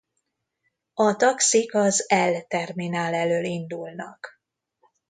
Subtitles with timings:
[0.93, 4.41] A taxik az L terminál elől indulnak.